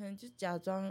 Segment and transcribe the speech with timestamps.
[0.00, 0.90] 可能就假装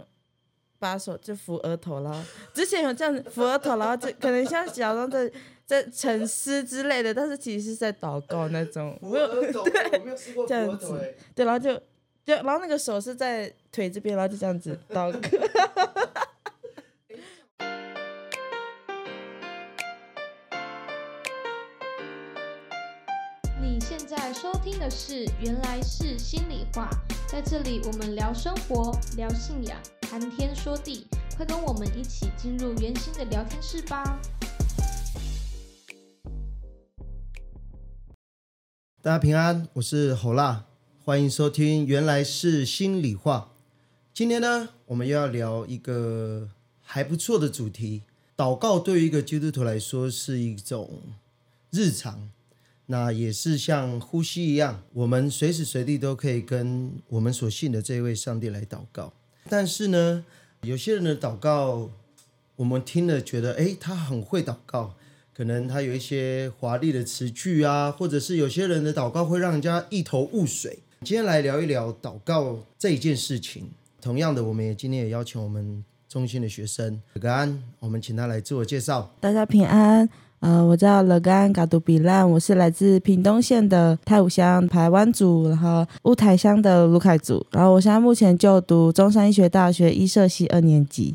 [0.78, 2.24] 把手就扶额头，了
[2.54, 5.28] 之前有这样子扶额头，然后就可能像假装在
[5.66, 8.96] 在沉思之类的，但是其实是在祷告那种。
[9.00, 11.12] 扶额头，我没有试过扶这样额头哎。
[11.34, 11.74] 对，然后就
[12.24, 15.18] 就然后那个手是在腿这边，然后就这样子祷告。
[23.60, 26.88] 你现在收听的是《原来是心里话》，
[27.30, 34.20] 在这里我们聊生活、聊信仰、谈天说地，快跟我们一起进入圆心的聊天室吧。
[39.00, 40.66] 大家平安，我是侯辣，
[41.04, 43.52] 欢迎收听《原来是心里话》。
[44.12, 46.48] 今天呢，我们又要聊一个
[46.82, 48.02] 还不错的主题。
[48.36, 51.00] 祷告对于一个基督徒来说是一种
[51.70, 52.28] 日常，
[52.90, 59.12] 那也是像呼吸一样，我们随时随地都可以跟我们所信的这一位上帝来祷告。
[59.48, 60.24] 但是呢，
[60.62, 61.88] 有些人的祷告，
[62.56, 64.96] 我们听了觉得，诶，他很会祷告，
[65.32, 70.80] 可能他有一些华丽的词句啊，或者是有些人的祷告会让人家一头雾水。
[71.02, 73.70] 今天来聊一聊祷告这一件事情。
[74.00, 79.14] 同样的，我们也今天也邀请我们中心的学生葛安，我们请他来自我介绍。
[79.20, 80.08] 大家平安，
[80.40, 91.14] 呃，我叫乐甘嘎杜比烂，我是来自屏东县的太武乡排湾族，然后乌台乡的卢凯族，然后我现在目前就读中山医学大学医社系二年级。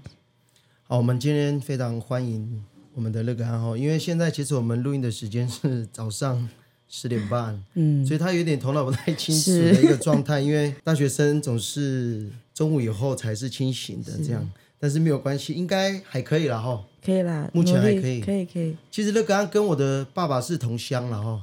[0.83, 6.47] 好，我们今天非常欢迎我们的乐格安哈，因为现在其实我们录音的时间是早上
[6.87, 14.47] 十点半，嗯，所以他有点头脑不太清楚的一个状态，因为大学生总是中午以后才是清醒的这样，
[14.79, 16.83] 但是没有关系，应该还可以了哈。
[17.05, 18.19] 可以啦，目前还可以。
[18.21, 21.41] 可以可以，其实乐格安跟我的爸爸是同乡了哈，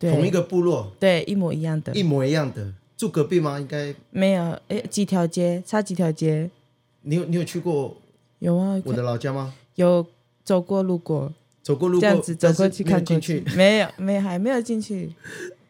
[0.00, 3.60] 同一个部落，对一模一样的，一模一样的，住隔壁吗？
[3.60, 6.50] 应该没有哎几条街，差几条街，
[7.02, 7.96] 你有你有去过
[8.40, 9.54] 有啊，我的老家吗？
[9.76, 10.04] 有
[10.42, 15.12] 走过路过，走过路过，这样子走过去看过进去，没有没有还没有进去，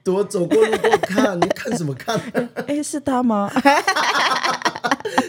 [0.03, 2.19] 多走过路过看， 你看什么看？
[2.67, 3.53] 哎，是他吗？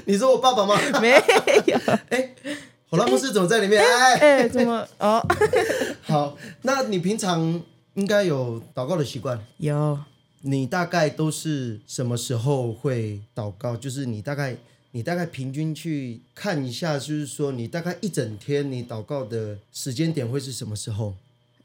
[0.05, 0.79] 你说我爸爸吗？
[1.01, 1.11] 没
[1.65, 1.77] 有，
[2.89, 3.81] 火辣牧师怎么在里面？
[3.83, 5.21] 哎，哎，怎么哦？
[6.03, 7.61] 好，那你平常
[7.95, 9.37] 应该有祷告的习惯。
[9.57, 9.99] 有，
[10.41, 13.75] 你大概都是什么时候会祷告？
[13.75, 14.55] 就是你大概
[14.91, 21.13] 你大概平均去看一下，就是说你大概一整天你祷告的时间点会是什么时候？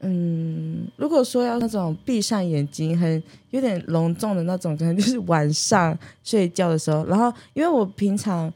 [0.05, 7.05] 嗯，如果说要那种闭上眼睛很有点隆重的那种，可能就是晚上睡觉的时候。
[7.05, 8.53] 然后，因为我平常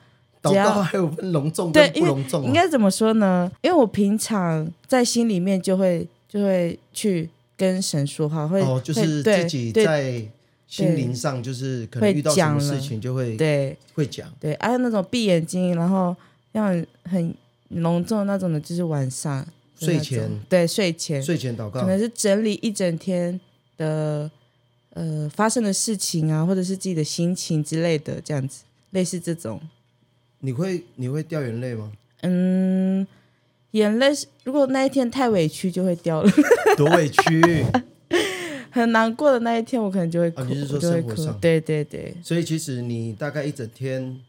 [0.48, 2.48] 祷只要告还有分隆重跟不隆重、啊。
[2.48, 3.52] 应该怎么说呢？
[3.62, 10.24] 因为我平常在心里面就会就会去跟神说话，会哦，就是对自己在
[10.68, 14.32] 心灵上，就是可能会遇到什么事情就会对会讲。
[14.40, 16.16] 对，还、有那种闭眼睛，然后
[16.52, 17.34] 要很很
[17.70, 19.46] 隆重那种的，就是晚上
[19.80, 23.40] 睡前对睡前睡前祷告可，能是整理一整天
[23.78, 24.30] 的
[24.90, 29.62] 呃发生的事情啊，或者是自己的心情之类的，这样子，类似这种。
[30.40, 31.92] 你会你会掉眼泪吗？
[32.22, 33.06] 嗯，
[33.72, 36.32] 眼泪是如果那一天太委屈就会掉了，
[36.76, 37.66] 多委屈。
[38.70, 41.40] 很难过的那一天我可能就会哭，啊你是说我就会哭生活上。
[41.40, 44.20] 对对对，所以其实你大概一整天，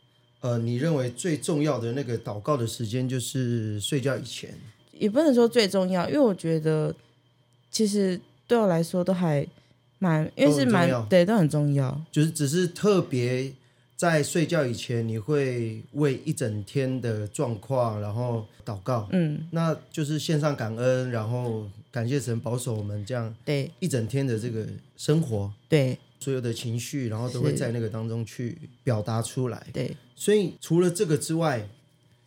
[0.41, 4.55] 呃，你认为最重要的那个祷告的时间就是睡觉以前。
[4.93, 6.95] 也不能说最重要，因为我觉得
[7.71, 9.47] 其实对我来说都还
[9.99, 12.01] 蛮，因为是蛮对都很重要。
[12.11, 13.53] 就是只是特别
[13.99, 24.65] 在睡觉以前，你会为一整天的状况，然后祷告，嗯，那就是献上感恩，然后感谢神保守我们这样对一整天的这个
[24.97, 29.67] 生活，对所有的情绪，然后都会在那个当中去表达出来。
[29.73, 31.69] 对，所以除了这个之外，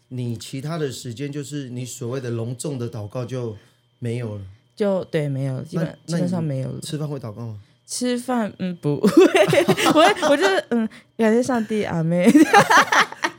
[0.10, 3.56] 你其他的时间就是你所谓的隆重的祷告就
[4.00, 4.42] 没有了。
[4.76, 6.82] 就对没有，基本那基本上没有了。
[6.82, 7.62] 吃饭会祷告吗？
[7.92, 9.10] 吃饭，嗯，不 会，
[9.94, 10.88] 我我就是嗯，
[11.18, 12.32] 感谢上帝，阿妹。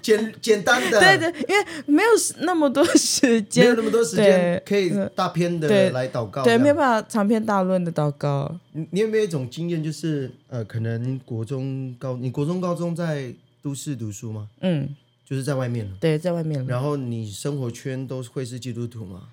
[0.03, 2.09] 简简单的，对对，因为没有
[2.41, 6.43] 那么多时间没有，那么多时对间可以大片的对来祷告。
[6.43, 8.55] 对，没有办法长篇大论的祷告。
[8.73, 13.33] 你你有没有一种经验，就是呃，可能国中高，你国中高中在
[13.63, 14.49] 都市读书吗？
[14.61, 14.89] 嗯，
[15.25, 16.67] 就是在外面了，对，在外面了。
[16.69, 19.29] 然后你生活圈都会是基督徒吗？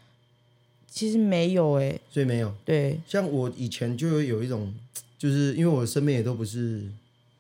[0.90, 2.54] 其实没有诶，所以没有。
[2.64, 4.72] 对，像我以前就有一种，
[5.20, 6.82] 就是因为我身边也都不是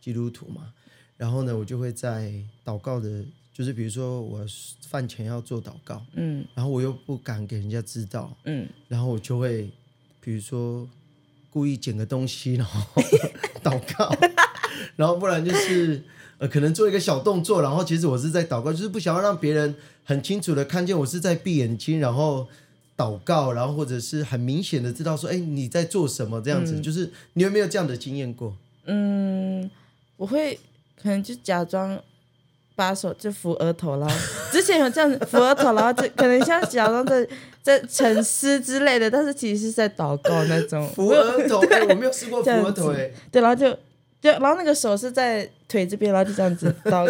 [0.01, 0.73] 基督徒嘛，
[1.17, 2.31] 然后呢，我就会在
[2.65, 3.23] 祷告的，
[3.53, 4.45] 就是比如说我
[4.89, 6.45] 饭前要做祷告，嗯。
[6.53, 9.69] 然后我又不敢给人家知道，嗯，然后我就会，
[10.19, 10.85] 比如说
[11.49, 13.01] 故意捡个东西，然后
[13.63, 14.13] 祷告，
[14.97, 16.03] 然后不然就是
[16.37, 19.73] 呃，可能做一个小动作，然后其实我是在祷告，就是不想要让别人
[20.03, 22.47] 很清楚的看见我是在闭眼睛，然后
[22.99, 26.81] 祷告，然后或者是很明显的知道说，哎，你在做什么这样子。
[26.81, 28.53] 就是你有没有这样的经验过？
[28.87, 29.71] 嗯，
[30.17, 30.59] 我会
[31.01, 31.97] 可能就假装
[32.75, 34.15] 把手就扶额头，然后
[34.51, 37.25] 之前有这样子扶额头，然后就可能像假装在
[37.63, 40.85] 在沉思之类的，但是其实是在祷告那种。
[40.93, 43.77] 扶额头， 哎，我没有试过扶额头，哎，对，然后就。
[44.21, 47.07] 就然后那个手是在腿这边，然后就这样子倒。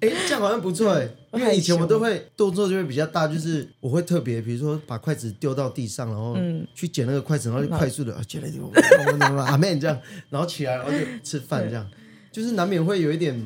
[0.00, 1.08] 哎，这样好像不错哎。
[1.32, 6.36] 因为以前我都会动作就会比较大，就是我会特别，比如说把筷子丢到地上，然后
[6.74, 8.66] 去捡那个筷子，然后就快速的啊捡了就
[9.42, 10.00] 阿妹这样，
[10.30, 11.86] 然后起来然后就吃饭这样，
[12.32, 13.38] 就是难免会有一点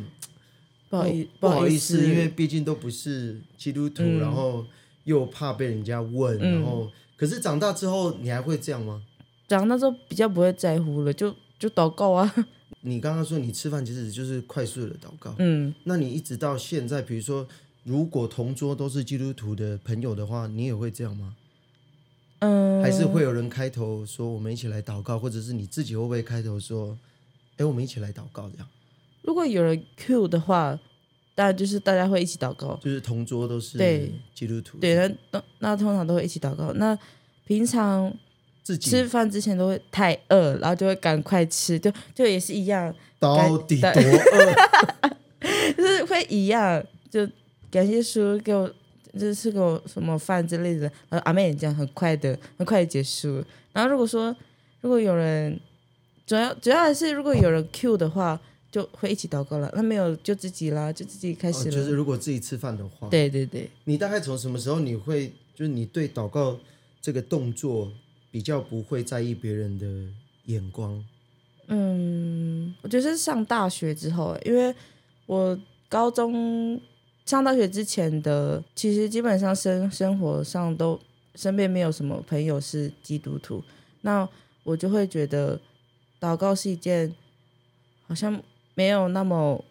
[0.88, 4.64] 不好意不好意思，因为毕竟都不是基督徒，然后
[5.04, 9.02] 又怕被人家问，然后可是长大之后你还会这样吗？
[9.48, 11.34] 长大之后比较不会在乎了，就。
[11.60, 12.34] 就祷告啊！
[12.82, 17.46] 你刚刚说你吃饭其实就是快速的祷告，嗯，那你一直到现在，比如说
[17.84, 21.36] 如果同桌都是基督徒的朋友的话，你也会这样吗？
[22.38, 26.96] 嗯，还是会有人开头说我们一起来祷告，或者是你自己会不会开头说，
[27.58, 28.66] 哎，我们一起来祷告这样？
[29.20, 30.80] 如果有人 Q 的话，
[31.34, 36.72] 当然就是大家会一起祷告，就是同桌都是对基督徒，对，那那那通常都会一起祷告。
[36.72, 36.98] 那
[37.44, 38.10] 平常。
[38.76, 42.94] 吃饭之前都会太饿，然后就会赶快吃，就就也是一样。
[43.18, 45.10] 到底多饿？
[45.76, 47.28] 就是会一样，就
[47.70, 48.66] 感谢叔给我，
[49.12, 50.90] 就是吃给我什么饭之类的。
[51.10, 53.44] 然后阿妹也这样，很快的，很快的结束。
[53.72, 54.34] 然后如果说
[54.80, 55.60] 如果有人，
[56.26, 58.40] 主要主要还是如果有人 Q 的话，
[58.70, 59.70] 就会一起祷告了。
[59.76, 61.70] 那没有就自己啦，就自己开始了。
[61.70, 63.68] 就是如果自己吃饭的话，对对对。
[63.84, 66.58] 你大概从什么时候你会，就是你对祷告
[67.02, 67.92] 这个动作？
[68.30, 69.86] 比较不会在意别人的
[70.44, 71.04] 眼光。
[71.66, 74.74] 嗯，我觉得是上大学之后，因为
[75.26, 76.80] 我高中
[77.26, 80.98] 上大学之前的，其实基本上生生活上都
[81.34, 83.62] 身边没有什么朋友是基督徒，
[84.00, 84.28] 那
[84.64, 85.60] 我就会觉得
[86.20, 87.14] 祷告是一件
[88.06, 88.42] 好像
[88.74, 89.64] 没有那么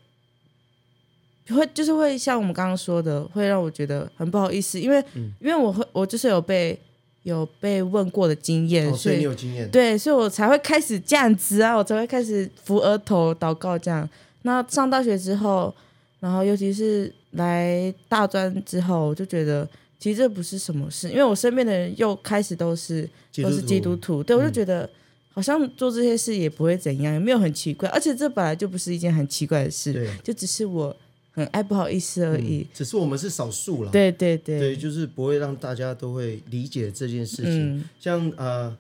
[1.50, 5.04] 会，就是会像我们刚刚说的，会让我觉得很不好意思，因为
[5.42, 6.80] 因为我会我就是有被。
[7.24, 14.10] 有被问过的经验，所以你有经验，对，所以我才会开始这样子啊，我才会开始扶额头祷告这样。
[14.44, 15.74] 那上大学之后，
[16.20, 19.68] 然后尤其是来大专之后，我就觉得
[20.00, 23.08] 其实这不是什么事，因为我身边的人又开始都是
[23.44, 24.90] 都是基督徒，对我就觉得
[25.34, 30.96] 好像做这些事也不会怎样，也没有很奇怪，而且这本来就不是一件很奇怪的事，就只是我。
[31.40, 33.92] 很爱不好意思而已，只是我们是少数了。
[33.92, 37.84] 对对对，对，就是不会让大家都会理解这件事情。
[37.98, 38.78] 像呃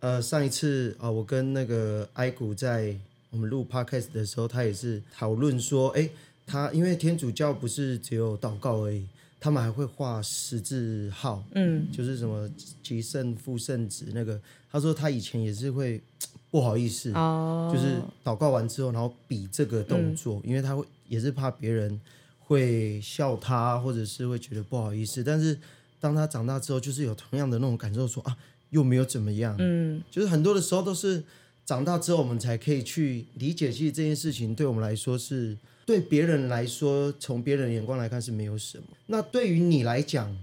[0.00, 2.96] 呃，上一次啊，我跟那个埃谷在
[3.30, 6.08] 我们录 podcast 的时候，他也是讨论说，哎，
[6.46, 9.04] 他因为天主教不是只有祷告而已，
[9.38, 12.48] 他们还会画十字号，嗯，就是什么
[12.82, 14.40] 极圣父圣子那个。
[14.70, 16.00] 他说他以前也是会
[16.50, 20.84] 不好意思，就是祷告完之后，然后比这个动作，因为他会。
[21.08, 21.98] 也是怕别人
[22.38, 25.24] 会笑他，或者是会觉得不好意思。
[25.24, 25.58] 但是
[25.98, 28.36] 当他长大之后，就是有同样的那种感受，说啊，
[28.68, 29.56] 又没有怎么样。
[29.58, 31.24] 嗯，就是很多的时候都是
[31.64, 35.56] 长大之后，我们才可以去理解，其实这件事情对我们来说是，
[35.86, 38.84] 对别人来说，从别人眼光来看是没有什么。
[39.06, 40.36] 那对于你来讲，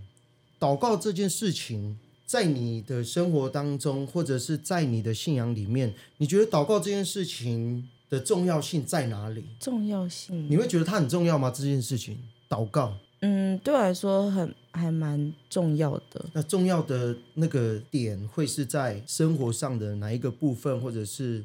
[0.59, 7.87] 祷告这件事情，在你的生活当中，或者是在你的信仰里面，你觉得祷告这件事情？
[8.07, 9.43] 的重要性在哪里？
[9.59, 11.49] 重要性，你会觉得它很重要吗？
[11.49, 12.15] 这件事情，
[12.47, 16.23] 祷告，嗯，对我来说很还蛮重要的。
[16.31, 21.43] 那重要的那个点会是在生活上的哪一个部分，或者是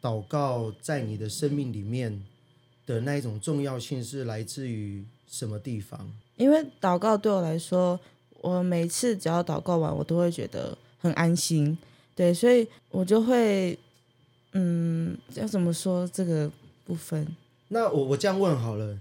[0.00, 2.22] 祷告在你的生命里面
[2.86, 6.08] 的那一种重要性是来自于什么地方？
[6.36, 7.98] 因为祷告对我来说，
[8.40, 11.76] 我每次只要祷告完，我都会觉得很安心，
[12.14, 13.78] 对，所以我就会。
[14.52, 16.50] 嗯，要怎么说这个
[16.86, 17.36] 部分？
[17.68, 18.98] 那我我这样问好了，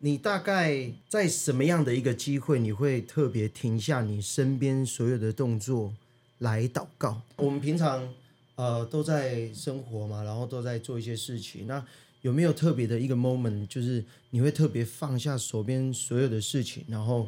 [0.00, 5.94] 你大概在什么样的一个机会，你会特别停下你身边所有的动作
[6.40, 7.22] 来祷告？
[7.36, 8.12] 我们平常
[8.56, 11.66] 呃都在生活嘛，然后都在做一些事情。
[11.66, 11.82] 那
[12.20, 17.26] 有没有特别的一个 moment，就是你会特别放下手边所有的事情，然后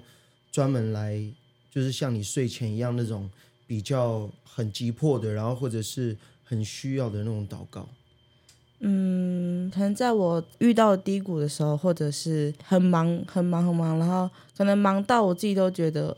[0.52, 1.18] 专门来，
[1.72, 3.28] 就是像你睡前一样那种
[3.66, 6.16] 比较很急迫的，然后或者是。
[6.44, 7.88] 很需要的那种祷告，
[8.80, 16.14] 嗯，可能在我遇到低谷的时候，或者是很忙、很忙、很忙，然后可能忙到我自己都觉得，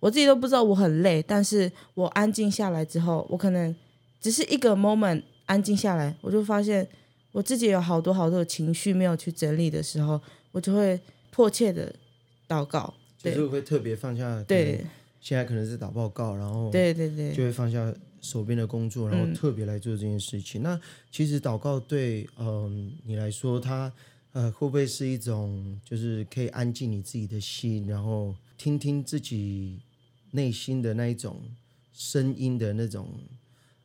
[0.00, 3.76] 我自己都不知道我很累，但是我安静下来之后，我可能
[4.22, 6.88] 只是一个 moment 安静下来，我就发现
[7.32, 10.18] 我自己有好多好多的情绪没有去整理的时候，
[10.52, 10.98] 我就会
[11.30, 11.94] 迫切的
[12.48, 12.94] 祷告。
[13.32, 14.42] 就是会特别放下。
[14.44, 14.84] 对，
[15.20, 20.62] 现在可能是打报告，然后对对对，就会放下手边的工作，然后特别来做这件事情。
[20.62, 20.78] 那
[21.10, 23.92] 其实祷告对嗯你来说，它
[24.32, 29.80] 呃会不会是一种就是可以安静你自己的心，然后听听自己
[30.32, 31.40] 内心的那一种
[31.92, 33.08] 声音的那种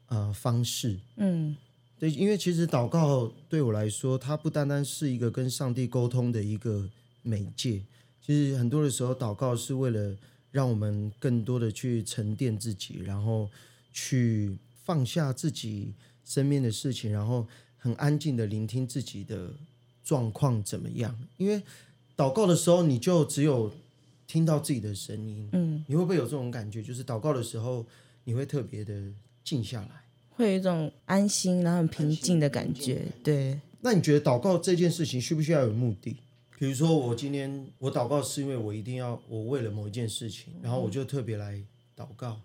[0.07, 0.97] 呃方式？
[1.17, 1.55] 嗯，
[1.99, 6.89] 对，因为其实祷告对我来说，它不单单是一个跟上帝沟通的一个
[7.21, 7.81] 媒介。
[8.21, 10.15] 其实很多的时候，祷告是为了
[10.51, 13.49] 让我们更多的去沉淀自己，然后
[13.91, 17.47] 去放下自己身边的事情，然后
[17.77, 19.51] 很安静的聆听自己的
[20.03, 21.15] 状况怎么样。
[21.37, 21.61] 因为
[22.15, 23.71] 祷告的时候，你就只有
[24.27, 25.49] 听到自己的声音。
[25.53, 26.83] 嗯，你会不会有这种感觉？
[26.83, 27.85] 就是祷告的时候，
[28.25, 28.93] 你会特别的
[29.43, 33.05] 静下来，会有一种安心然后很平静的感觉。
[33.23, 33.59] 对。
[33.81, 36.17] 那你觉得祷告这件事情需不需要有目的？
[36.59, 41.63] 比如说，我今天我祷告是因为我一定要我为了某一件事情，然后我就特别来
[41.95, 42.41] 祷告，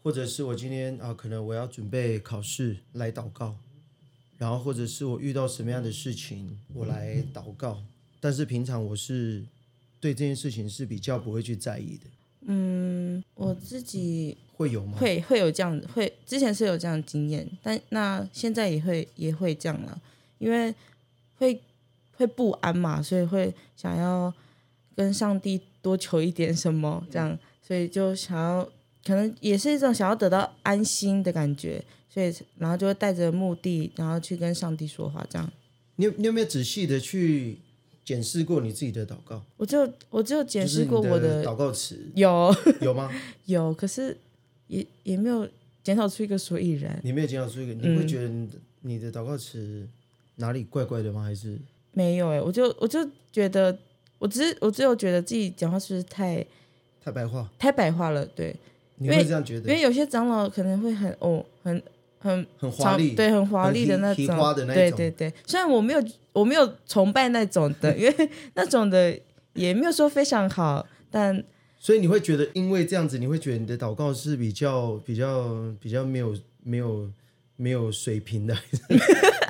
[0.00, 3.56] 或者是我今天啊，可能我要准备考试来祷告，
[4.36, 7.82] 然后或者是我遇到什么样的事情我来祷告，
[8.20, 9.44] 但是平常我是
[9.98, 12.04] 对这件事情是比较不会去在意的。
[12.42, 14.96] 嗯，我自己会有吗？
[14.98, 20.00] 会会有这样，会之前是有这样的经验，但那现在也会也会这样了，
[20.38, 20.72] 因为
[21.38, 21.60] 会。
[22.18, 24.32] 会不安嘛，所以会想要
[24.96, 28.64] 跟上帝多求一点什么，这样，所以就想要，
[29.04, 35.48] 可能也是一种想要得到安心的感觉，所以然后就会带着目的，然后去跟上帝说话，这样。
[35.94, 37.58] 你有你有没有仔细的去
[38.04, 39.40] 检视过你自己的祷告？
[39.56, 43.08] 我就我就检视过我的祷告词，有有吗？
[43.46, 44.16] 有，可是
[44.66, 45.48] 也也没有
[45.84, 47.00] 检讨出一个所以然。
[47.04, 49.88] 你没有检讨出一个，你会觉得你的你的祷告词
[50.36, 51.22] 哪里怪怪的吗？
[51.22, 51.56] 还是？
[51.98, 53.00] 没有哎，我就我就
[53.32, 53.76] 觉得，
[54.20, 56.44] 我只是我只有觉得自己讲话是不是太
[57.04, 58.54] 太白话，太白话了，对。
[59.00, 59.68] 你会这样觉得？
[59.68, 61.82] 因为有些长老可能会很哦，很
[62.20, 64.26] 很很华丽，对，很华丽的那种，
[64.66, 65.32] 对对对。
[65.46, 66.02] 虽然我没有
[66.32, 69.18] 我没有崇拜那种的，因为 那种的
[69.54, 71.42] 也没有说非常好，但
[71.78, 77.08] 所以你会觉得，因为这样子，你会觉得你的祷告是比较比较比较没有没有。
[77.60, 78.56] 没有水平的，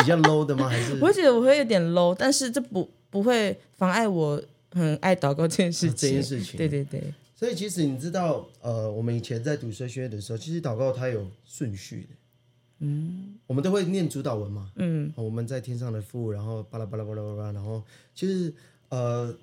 [0.00, 0.66] 比较 low 的吗？
[0.66, 0.94] 还是？
[1.04, 5.94] 我觉得我会有点 low，但是这不不会妨碍我很爱祷告这件事情。
[5.94, 7.12] 这件事情，对对对。
[7.36, 12.08] 所以其实你知道，呃，我们以前在读神学院的时候，其实祷告它有顺序的。
[12.78, 13.34] 嗯。
[13.46, 14.72] 我们都会念主导文嘛。
[14.76, 15.12] 嗯。
[15.14, 17.84] 我们在天上的父，然后巴拉巴拉巴拉巴拉，然后
[18.14, 18.50] 其实
[18.88, 19.36] 呃，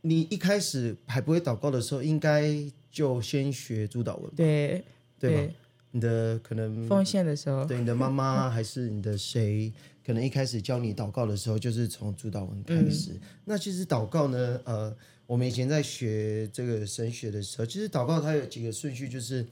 [0.00, 2.52] 你一开始还不会祷告的时候，应该
[2.90, 4.28] 就先学主导文。
[4.34, 4.82] 对。
[5.20, 5.54] 对吧？
[5.92, 9.72] 你的可能奉献的时候，对你的妈妈还是你的谁，
[10.06, 13.18] 可能一开始教你祷告的时候，就是从主导文开始。
[13.44, 19.46] 那其实祷告呢，呃，我们以前在学这个神学的时候，其实祷告它有几个顺序，就是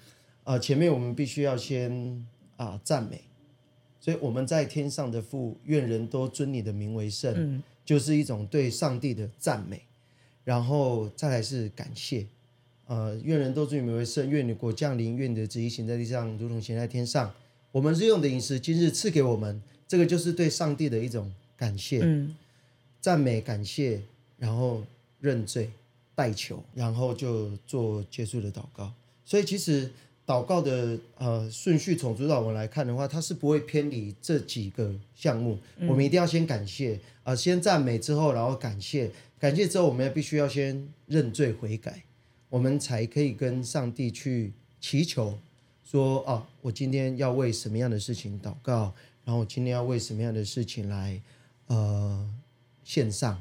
[0.45, 2.25] 啊，前面我们必须要先
[2.57, 3.23] 啊赞美，
[4.01, 9.83] 所以我们在天上的父，愿人都尊你的名为圣，就是一种对上帝的赞美，
[10.45, 12.27] 然后再来是感谢。
[12.89, 17.33] 呃，愿人都尊你名为圣，愿你国降临，愿你的旨意行在地上，如同行在天上。
[17.71, 22.03] 我们日用的饮食，今日赐给我们，这个就是对上帝的一种感谢、
[22.99, 24.01] 赞美、感谢，
[24.39, 24.83] 然后
[25.21, 25.71] 认罪、
[26.15, 28.91] 代求，然后就做结束的祷告。
[29.23, 29.91] 所以，其实
[30.27, 35.59] 祷告的呃顺序，从主导文来看的话，它是不会偏离这几个项目。
[35.81, 42.03] 我们一定要先感谢，啊，先赞美之后，然后感谢，感谢之后，我们要必须要先认罪悔改。
[42.51, 45.39] 我们才可以跟上帝去祈求，
[45.85, 51.21] 说啊，我今天要为什么样的事情祷告，然后我今天要为什么样的事情来
[51.67, 52.27] 呃
[52.85, 53.41] 献上。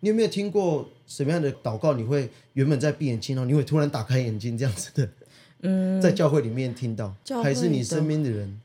[0.00, 1.94] 你有没有听过什么样的祷告？
[1.94, 5.08] 你会原本在闭眼睛，然后你会突然打开眼睛这样子的？
[5.60, 8.60] 嗯，在教会里面听到，还是你身边的人，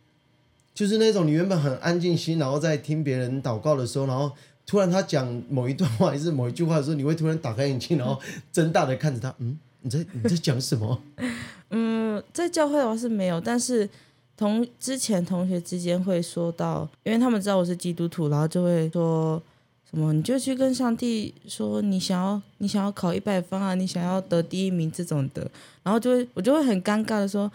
[0.74, 4.32] 就是那种你原本很安静心，然后在听别人祷告的时候，然后。
[4.72, 8.18] 突然他讲某一段话还是某一句话的时候，你会突然打开眼睛，然后
[8.54, 9.36] 睁大的看着他。
[9.40, 10.98] 嗯，你在你在讲什么？
[11.72, 13.90] 嗯，在教会的话是没有，但是
[14.38, 19.44] 同之前同学之间会说到，因为他们知道我是基督徒，然后就会说
[19.90, 25.46] 什么，你就去跟上帝说你想要你想要考一百分啊，你想要得第一名这种的，
[25.84, 27.52] 然后就会我就会很尴尬的说，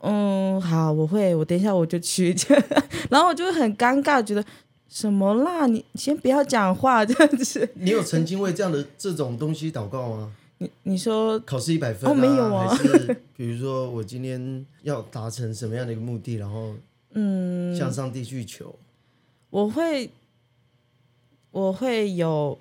[0.00, 2.36] 嗯，好，我会，我等一下我就去，
[3.08, 4.44] 然后我就会很尴尬，觉得。
[4.92, 5.66] 什么啦？
[5.66, 7.66] 你先不要讲话，这样子。
[7.76, 10.36] 你有曾经为这样的这种东西祷告吗？
[10.58, 12.68] 你你说考试一百分哦，没有啊。
[12.68, 16.74] 还是比如说我今天要达成什么样的一个目的，然后
[17.12, 18.78] 嗯，向上帝去求。
[19.48, 20.10] 我会
[21.50, 22.58] 我会有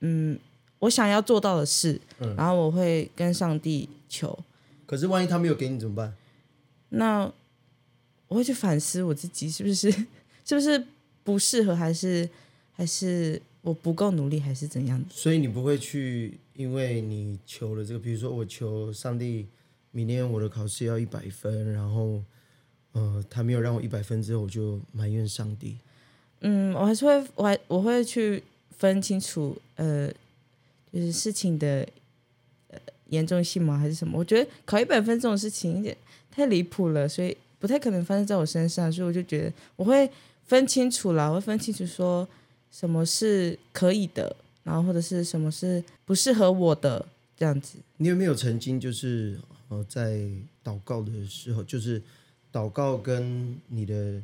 [0.00, 0.38] 嗯
[0.80, 4.38] 我想要做到的事，嗯然后我会跟上帝求。
[4.84, 6.14] 可是万一他没有给你怎么办？
[6.90, 7.32] 那
[8.28, 9.90] 我会去反思我自己是不是
[10.44, 10.84] 是不是
[11.22, 12.28] 不适合，还是
[12.72, 15.02] 还是我不够努力，还是怎样？
[15.08, 19.46] 所以你不会去，因为你求了这个，比如说我求上帝，
[19.90, 22.22] 明天我的考试要一百分，然后
[22.92, 25.78] 呃他没有让我一百分之后，我就埋怨上帝。
[26.40, 28.42] 嗯，我还是会，我还我会去
[28.76, 30.08] 分清楚，呃，
[30.92, 31.88] 就是事情的
[32.68, 34.18] 呃严重性吗，还是什么？
[34.18, 35.96] 我觉得考一百分这种事情有点
[36.30, 40.10] 太离谱了，所以不太可能发生在我身上，所以我就觉得我会
[40.46, 42.28] 分清楚了，我会分清楚说
[42.70, 47.78] 什么是可以的，然后或者是什么是不适合我的这样子。
[47.96, 50.28] 你有没有曾经就是呃在
[50.62, 52.02] 祷告的时候，就是
[52.52, 54.22] 祷告跟你的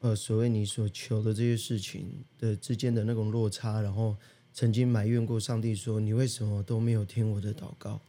[0.00, 2.06] 呃所谓你所求的这些事情
[2.38, 4.16] 的之间的那种落差，然后
[4.52, 8.00] 曾经埋怨过上帝说你为什么都没有听我的祷告？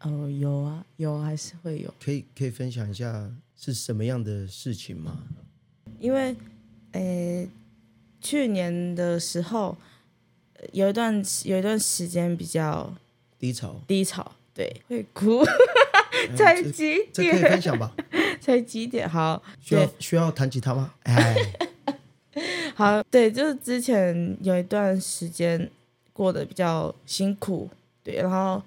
[0.00, 5.22] 哦，有啊，有还是会有，可以可以分享一下是什么样的事情吗？
[5.98, 6.36] 因为，
[6.92, 7.48] 诶，
[8.20, 9.76] 去年的时候
[10.54, 12.92] 呃有一段有一段时间比较
[13.38, 15.44] 低潮，低潮，对，会哭，
[16.30, 17.50] 嗯才这几这可以点？
[17.52, 17.92] 分享吧？
[18.40, 19.08] 才几点？
[19.08, 20.94] 好，需要需要弹吉他吗？
[21.04, 21.36] 哎，
[22.74, 25.70] 好，对，就是之前有一段时间
[26.12, 27.68] 过得比较辛苦，
[28.02, 28.62] 对，然后，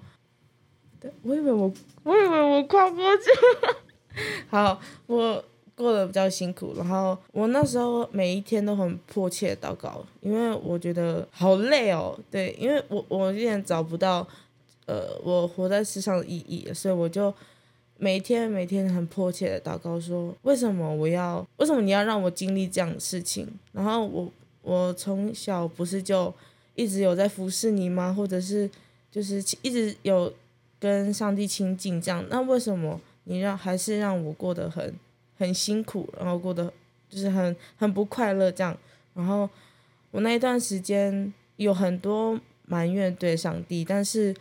[1.00, 1.72] 对我以为我，
[2.04, 3.24] 我以为我跨过去
[3.66, 3.76] 了，
[4.48, 5.44] 好，我
[5.80, 14.26] 过得比较辛苦，然后我那时候每一天都很迫切祷告，因为我觉得好累哦，对，因为我我有点找不到，
[14.86, 17.32] 呃，我活在世上的意义，所以我就。
[18.02, 21.46] 每天每天很迫切的祷告说，为什么我要？
[21.58, 23.46] 为什么你要让我经历这样的事情？
[23.72, 24.32] 然后我
[24.62, 26.32] 我从小不是就
[26.74, 28.10] 一直有在服侍你吗？
[28.10, 28.70] 或者是
[29.12, 30.32] 就是一直有
[30.78, 32.24] 跟上帝亲近这样？
[32.30, 34.94] 那为什么你让还是让我过得很
[35.40, 36.72] 很辛苦，然后过得
[37.08, 38.78] 就是很很不快乐这样？
[39.14, 39.50] 然后
[40.12, 44.32] 我那一段时间有很多埋怨对上帝，但是。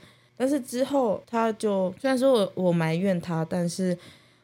[0.42, 3.98] 但是之后，他就虽然说我我埋怨他，但是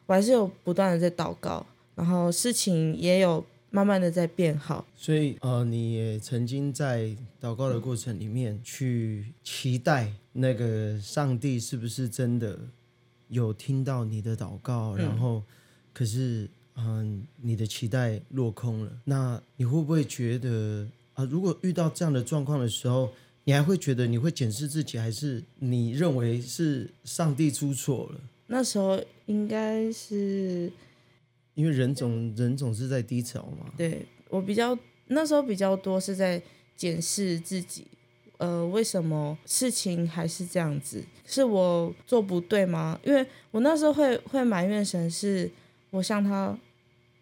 [0.04, 1.64] 我还是有不断的在祷告，
[1.94, 4.84] 然后事情也有慢慢的在变好。
[4.94, 12.58] 所以呃，你也曾经在祷告的过程里面去期待那个上帝是不是真的
[13.28, 15.42] 有听到你的祷告，嗯然后
[15.96, 18.92] 可是嗯、你的期待落空了。
[19.04, 23.10] 那你会不会觉得啊、如果遇到这样的状况的时候，
[23.44, 28.20] 你还会觉得你会检视自己，还是你认为是上帝出错了？
[28.48, 30.70] 那时候应该是
[31.54, 33.72] 因为人总人总是在低潮嘛。
[33.78, 36.42] 对我比较那时候比较多是在
[36.76, 37.86] 检视自己，
[38.36, 41.02] 呃，为什么事情还是这样子？
[41.24, 43.00] 是我做不对吗？
[43.02, 45.50] 因为我那时候会会埋怨神，是
[45.96, 46.56] 我向他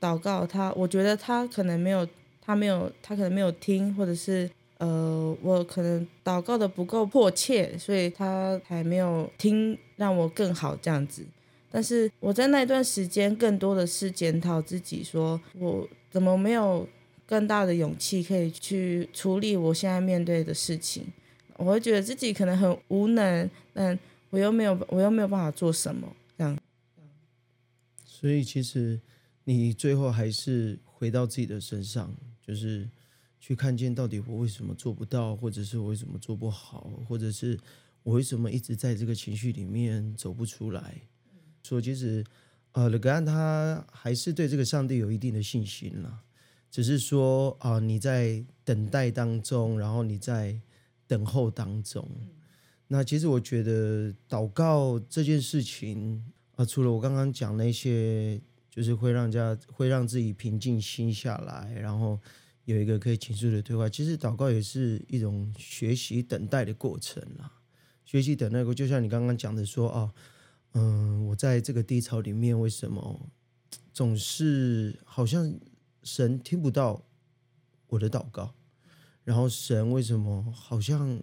[0.01, 2.07] 祷告，他我觉得他可能没有，
[2.43, 11.25] 他没有，他可能没有听，或者是呃，我可能祷告的不够迫切，所以他还没有听，让我更好这样子。
[11.71, 16.87] 但是我在那段时间更多的是检讨自己，说我怎么没有
[17.27, 21.07] 更大的勇气可以去处理我现在面对的事情。
[21.57, 23.97] 我会觉得自己可能很无能，但
[24.31, 26.59] 我又没有，我又没有办法做什么，这样。
[28.25, 28.99] 所以其实
[29.45, 32.11] 你最后还是回到自己的身上，
[32.41, 32.89] 就是
[33.39, 37.61] 去看见到底我为什么做不到，或者是我为什么做不好，或者是
[38.03, 41.03] 我为什么一直在这个情绪里面走不出来。
[41.65, 42.25] 说其实
[42.73, 46.23] 呃，勒格安他还是对这个上帝有一定的信心了，
[46.71, 50.59] 只是说啊、你在等待当中，然后你在
[51.07, 52.09] 等候当中。
[52.89, 56.25] 那其实我觉得祷告这件事情
[56.57, 58.41] 啊，除了我刚刚讲那些，
[58.71, 62.21] 就是会让人家会让自己平静心下来，然后
[62.65, 63.89] 有一个可以倾诉的对话。
[63.89, 67.53] 其实祷告也是一种学习等待的过程啦。
[68.05, 70.13] 学习等待过，就像你刚刚讲的说哦，
[70.75, 73.29] 嗯，我在这个低潮里面，为什么
[73.93, 75.53] 总是好像
[76.03, 77.03] 神听不到
[77.89, 78.55] 我的祷告？
[79.25, 81.21] 然后神为什么好像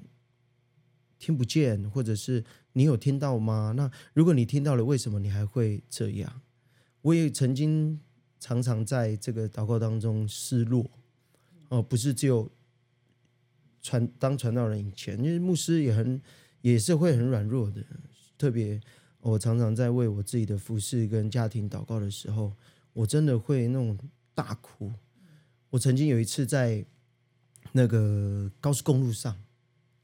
[1.22, 3.76] 听不见，或者是你有听到吗？
[3.78, 6.42] 那如果你听到了，为什么你还会这样？
[7.04, 8.00] 我也曾经
[8.40, 10.90] 常常在这个祷告当中失落，
[11.70, 12.50] 哦、不是只有
[13.84, 16.20] 传当传道人以前，因为牧师也很
[16.62, 17.86] 也是会很软弱的，
[18.36, 18.82] 特别
[19.20, 22.54] 我常常在为我自己的服饰跟家庭祷告的时候，
[22.94, 23.96] 我真的会那种
[24.34, 24.92] 大哭。
[25.70, 26.84] 我曾经有一次在
[27.74, 29.38] 那个高速公路上，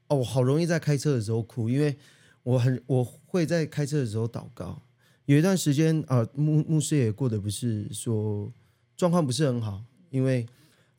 [0.08, 1.96] 哦，我好容易在开车的时候哭，因为
[2.42, 4.82] 我很我会在开车的时候祷告。
[5.26, 8.50] 有一段时间啊，牧牧师也过得不是说
[8.96, 10.46] 状况不是很好，因为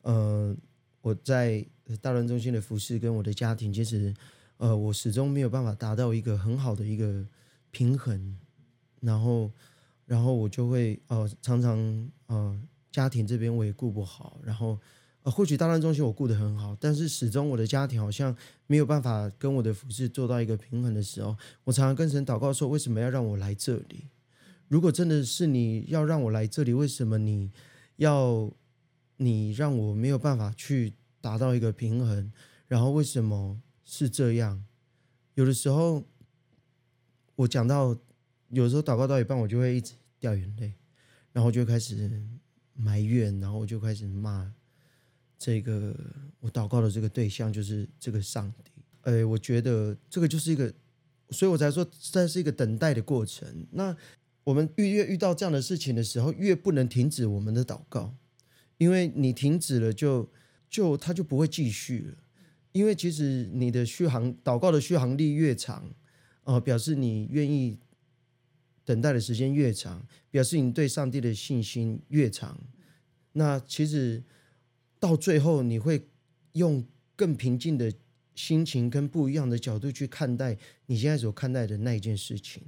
[0.03, 0.55] 呃
[1.01, 1.65] 我在
[2.01, 4.13] 大人中心的服饰跟我的家庭，其实
[4.57, 7.25] 呃我始终没有办法达到一个很好的一个
[7.71, 8.37] 平衡，
[9.01, 9.51] 然后
[10.05, 14.77] 然后我就会呃常常呃家庭这边我也顾不好，然后
[15.23, 18.35] 呃或许大人中心我顾得很好，但是始终我的家庭好像
[18.67, 24.07] 没有办法跟我的服饰做到一个平衡的时候，我常常跟神祷告说，为什么要让我来这里？
[24.67, 27.51] 如果真的是你要让我来这里，为什么你
[27.97, 28.51] 要
[29.17, 32.31] 你让我没有办法去达到一个平衡？
[32.67, 34.63] 然后为什么是这样？
[35.33, 36.03] 有的时候
[37.35, 37.97] 我讲到，
[38.49, 40.73] 有时候祷告到一半，我就会一直掉眼泪，
[41.33, 42.21] 然后就开始
[42.73, 44.53] 埋怨，然后我就开始骂
[45.39, 45.95] 这个
[46.41, 48.71] 我祷告的这个对象，就是这个上帝。
[49.03, 50.71] 呃，我觉得这个就是一个，
[51.29, 53.47] 所以我才说这是一个等待的过程。
[53.71, 53.95] 那
[54.43, 58.13] 我们越遇到这样的事情的时候，越不能停止我们的祷告，
[58.77, 60.29] 因为你停止了就，
[60.69, 62.17] 就它就不会继续了。
[62.73, 65.89] 因为其实你的续航祷告的续航力越长，
[66.43, 67.79] 呃，表示你愿意
[68.83, 72.59] 等待的时间越长，表示你对上帝的信心越长。
[73.31, 74.21] 那其实
[74.99, 76.07] 到最后，你会
[76.53, 76.83] 用
[77.15, 77.93] 更平静的
[78.35, 82.63] 心情跟不一样的角度去看待你现在所看待的那一件事情。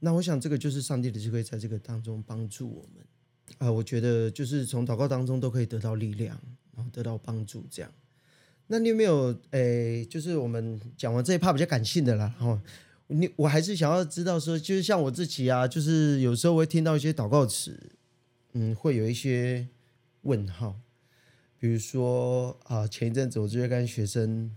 [0.00, 3.04] 那我想，这个就是上帝的智慧，在这个当中帮助我们。
[3.58, 6.40] 啊、我觉得就是从祷告当中都可以得到力量，
[6.74, 7.66] 然后得到帮助。
[7.70, 7.92] 这样，
[8.68, 10.04] 那你有没有诶？
[10.04, 12.62] 就是我们讲完这一趴比较感性的啦，哦
[13.08, 17.90] 你我还是想要知道说，就是像我自己啊，就是有时候会听到一些祷告词，
[18.52, 19.66] 嗯，会有一些
[20.22, 20.76] 问号。
[21.60, 24.50] 比如说啊，前一阵子我就在跟学生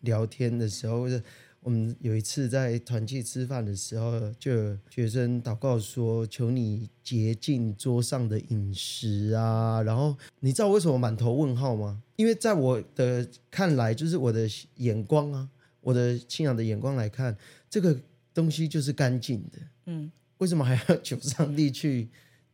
[0.00, 1.22] 聊天的时候，或者
[1.60, 12.02] 我们有一次在团契吃饭的时候，就有学生祷告说：“求你洁净桌上的饮食啊。”然后你知道为什么满头问号吗？
[12.16, 15.48] 因为在我的看来，就是我的眼光啊，
[15.80, 17.36] 我的信仰的眼光来看，
[17.70, 17.96] 这个
[18.34, 19.58] 东西就是干净的。
[19.86, 22.08] 嗯，为什么还要求上帝去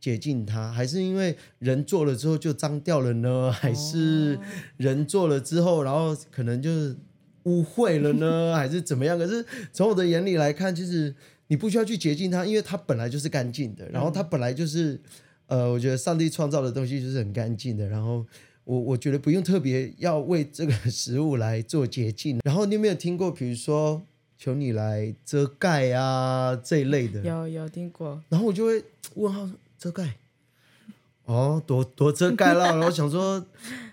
[0.04, 0.70] 洁净它？
[0.70, 3.50] 还是因为人做了之后就脏掉了呢？
[3.50, 4.38] 还是
[4.76, 6.94] 人做了之后，然后可能就是
[7.44, 8.52] 污秽了呢？
[8.54, 9.16] 还是怎么样？
[9.16, 11.14] 可是从我的眼里来看，就是
[11.46, 13.88] 你不需要去洁净它，因为它本来就是干净的。
[13.88, 15.00] 然后它本来就是，
[15.46, 17.88] 呃，我觉得上帝创造的东西就是很干净的。
[17.88, 18.26] 然后
[18.64, 22.40] 我我觉得不用特别要为这个食物来做洁净。
[22.44, 24.02] 然后你有没有听过，比如说
[24.36, 27.22] 求你来遮盖啊这一类的？
[27.22, 29.48] 有有听过，然后我就会问号
[29.84, 30.16] 遮盖，
[31.26, 32.64] 哦，多多遮盖了。
[32.68, 33.44] 然后想说，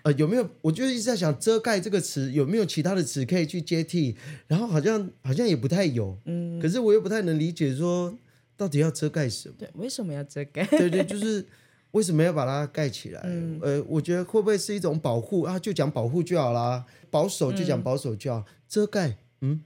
[0.04, 0.48] 呃，有没有？
[0.62, 4.16] 我就一直在想遮盖这个词有没有其他的词可以去接替？
[4.46, 8.16] 然后好像好像也不太有，嗯，可是我又不太能理解说
[8.56, 9.54] 到底要遮盖什么。
[9.58, 10.64] 对，为什么要遮盖？
[10.64, 11.46] 对对，就是
[11.90, 13.20] 为什么要把它盖起来？
[13.24, 15.58] 嗯呃，我觉得会不会是一种保护啊？
[15.58, 19.62] 就讲保护就好啦，保守就讲保守就好，遮盖，嗯，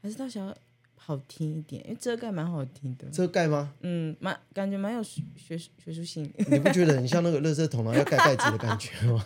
[0.00, 0.56] 还是他想要
[1.04, 1.82] 好听一点？
[1.84, 3.72] 因为遮盖蛮好听的，遮盖吗？
[3.80, 6.32] 嗯，蛮感觉蛮有学学学术性。
[6.48, 9.24] 你不觉得很像那个垃圾桶然后要盖盖子的感觉吗？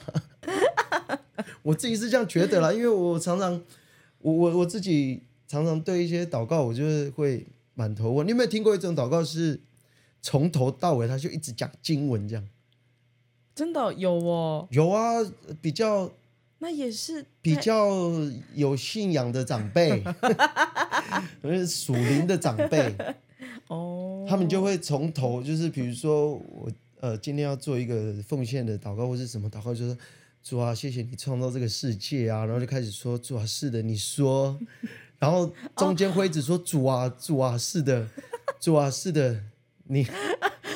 [1.62, 3.60] 我自己是这样觉得啦，因为我常常，
[4.18, 8.26] 我我我自己常常对一些祷告，我就是会满头问。
[8.26, 9.60] 你有没有听过一种祷告是
[10.22, 12.48] 从头到尾他就一直讲经文这样？
[13.54, 15.14] 真的有哦，有啊，
[15.60, 16.12] 比较
[16.58, 17.88] 那也是比较
[18.54, 20.02] 有信仰的长辈，
[21.42, 22.94] 呃属灵的长辈，
[23.68, 29.96] 哦，他们就会从头，就是比如说我呃今天要做一个奉献的祷告或是什么祷告，就是
[30.42, 34.58] 主啊，谢谢你创造这个世界啊，然后就开始说主啊，是的，你说，
[35.18, 38.08] 然后中间会一直说主啊，主啊，是的，
[38.60, 39.42] 主啊，是的，
[39.88, 40.06] 你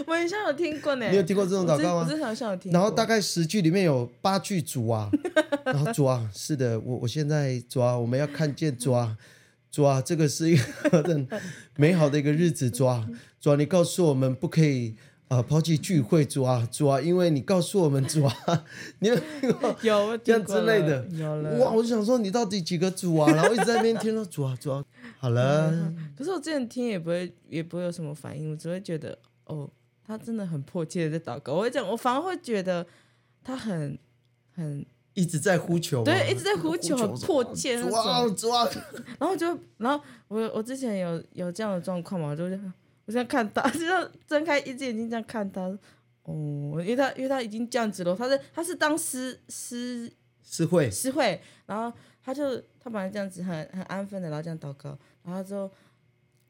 [0.07, 1.09] 我好像有听过呢。
[1.11, 2.73] 你有听过这种祷告吗我之前好像有听。
[2.73, 5.09] 然后大概十句里面有八句主啊，
[5.65, 9.17] 然后主啊，是的，我我现在主啊，我们要看见主啊，
[9.71, 10.63] 主啊，这个是一个
[11.03, 11.29] 很
[11.77, 13.09] 美好的一个日子，主啊，
[13.41, 14.97] 主啊，你告诉我们不可以
[15.29, 18.65] 啊、呃抛弃聚会，主啊，主啊，因为你告诉我们主啊，
[18.99, 19.15] 你有？
[19.83, 23.31] 有这样之类的了有了哇，我就想说你到底几个主啊？
[23.33, 24.85] 然后一直在那边听到主啊主啊，
[25.19, 29.71] 好了，可是我之前听也不会也不会有什么反应，我只会觉得哦，
[30.05, 31.55] 他真的很迫切的在祷告。
[31.55, 32.85] 我会讲，我反而会觉得
[33.45, 33.97] 他很
[34.53, 38.37] 很一直在呼求，对，一直在呼求，很迫切那种。
[38.37, 38.69] 主啊，
[39.19, 39.47] 然后就，
[39.79, 42.73] 然后我我之前有有这样的状况嘛，我就这样
[43.07, 43.87] 我现在看他， 就
[44.27, 45.63] 睁开一只眼睛这样看他，
[46.23, 50.11] 哦，因为他因为他已经这样子了，他是他是当师师
[50.43, 50.91] 师会。
[50.91, 51.93] 师会，然后
[52.25, 55.69] 他就他本来这样子很很安分的，然后这样祷告，然后之后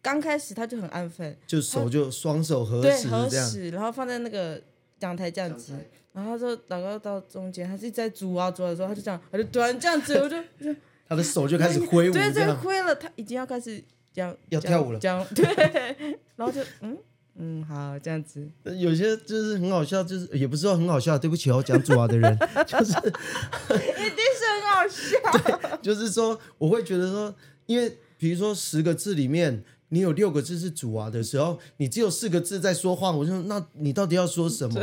[0.03, 4.63] 刚开始他就很安分，就手就双手合对，十合十，然后放在那个
[5.01, 5.73] 讲台这样子，
[6.13, 10.77] 然后他说祷告到中间，他是在煮啊主啊的时候，他就这样，他就突然这样子， 我就就
[11.09, 12.53] 他的手就开始挥舞对对。
[12.53, 13.83] 挥了，他已经要开始
[14.13, 14.99] 这样要跳舞了。
[14.99, 16.97] 这样这样对，然后就嗯
[17.37, 18.47] 嗯好这样子，
[18.79, 27.35] 有些就是很好笑，就是也不是说很好笑，对不起哦，讲主啊的人， 就是一定是很好笑， 就是说，我会觉得说，
[27.67, 34.81] 因为比如说十个字里面，你有六个字是主啊的时候，你只有四个字在说话，我就说，那你到底要说什么？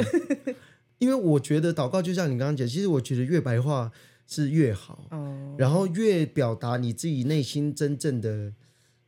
[1.00, 3.92] 因为我觉得祷告就像你刚刚讲，其实我觉得越白话
[4.26, 8.52] 是越好，哦，然后越表达你自己内心真正的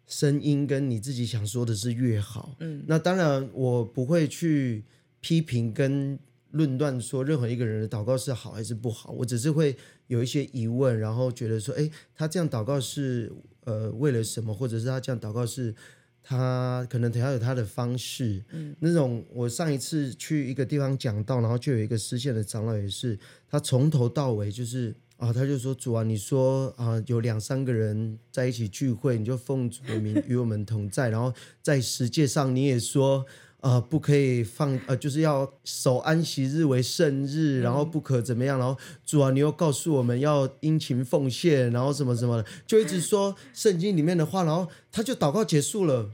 [0.05, 2.55] 声音，跟你自己想说的是越好。
[2.59, 4.85] 嗯，那当然我不会去
[5.19, 6.17] 批评跟
[6.51, 9.75] 论断说任何一个人的祷告是好还是不好，我只是会
[10.07, 13.31] 有一些疑问，然后觉得说，哎，他这样祷告是
[13.69, 15.73] 呃为了什么，或者是他这样祷告是。
[16.21, 23.17] 他可能他有他的方式，嗯，那种我上一次去一个地方讲道，然后就有一个失陷的长老也是，
[23.49, 33.25] 他从头到尾就是啊，他就说主啊，你说啊有两三个人在一起聚会，你就奉主的名与我们同在，然后在世界上你也说
[33.61, 46.09] 啊不可以放呃就是要守安息日为圣日，然后不可怎么样，然后主啊你又告诉我们要殷勤奉献，然后什么什么的，就一直说圣经里面的话，然后他就祷告结束了，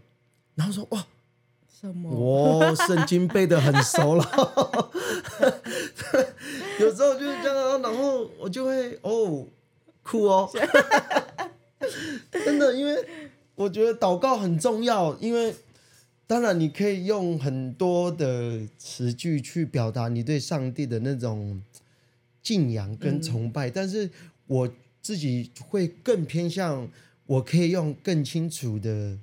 [0.56, 1.06] 然后说哇。
[1.82, 2.10] 什么？
[2.10, 4.26] 我圣经背的很熟了，
[6.80, 9.46] 有时候就是这样，然后我就会哦
[10.02, 10.50] 哭哦，
[12.32, 13.06] 真的，因为
[13.54, 15.54] 我觉得祷告很重要，因为
[16.28, 21.62] 当然你可以用很多的词句去表达你对上帝的那种
[22.42, 24.10] 敬仰跟崇拜，但是
[24.48, 24.70] 我
[25.02, 26.88] 自己会更偏向，
[27.26, 29.18] 我可以用更清楚的。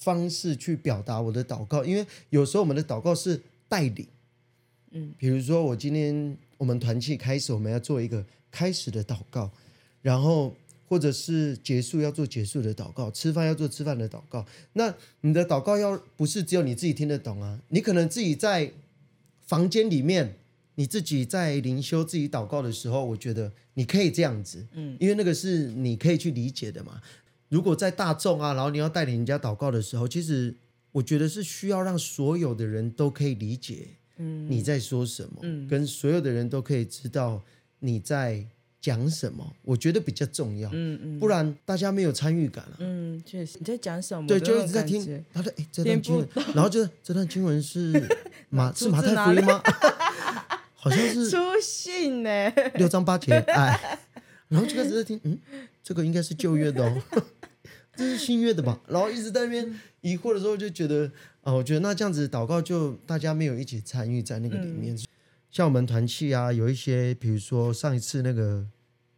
[0.00, 4.06] 方式去表达我的祷告，因为有时候我们的祷告是带领，
[4.92, 9.50] 嗯，比如说我今天我们团契开始，我们要做一个开始的祷告，
[10.00, 10.56] 然后
[10.90, 14.44] 或者是结束要做结束的祷告，吃饭要做吃饭的祷告。
[14.72, 18.72] 那你的祷告要不是只有你自己听得懂啊，你可能自己在
[19.46, 20.34] 房间里面，
[20.74, 27.00] 你自己在灵修自己祷告的时候，我觉得你可以这样子，嗯，因为那个是你可以去理解的嘛。
[27.48, 30.52] 如果在大众啊，然后你要带领人家祷告的时候，其实
[30.90, 37.40] 我觉得是需要让所有的人都可以理解嗯你在说什么，嗯跟所有的人都可以知道
[37.78, 38.44] 你在
[38.80, 40.70] 讲什么，我觉得比较重要。
[40.72, 44.26] 嗯嗯不然大家没有参与感了、嗯，确实你在讲什么？
[44.26, 47.92] 对，就一直在听他的哎这段听经文，然后就这段经文是
[48.48, 49.62] 马是马太福音吗？
[50.74, 52.50] 好像是出信呢？
[52.74, 53.98] 六章八节，哎，
[54.48, 55.38] 然后就开始在听，嗯，
[55.82, 57.02] 这个应该是旧约的哦，
[57.94, 58.80] 这是新约的吧？
[58.88, 61.10] 然后一直在那边疑惑的时候，就觉得
[61.42, 64.96] 啊、我觉得那这样子祷告就大家没有一起参与在那个里面。
[65.50, 68.66] 像我们团契啊，有一些，比如说上一次那个